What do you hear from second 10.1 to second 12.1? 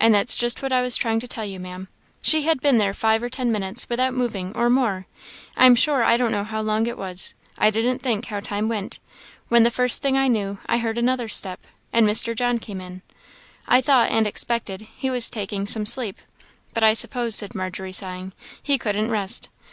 I knew I heard another step, and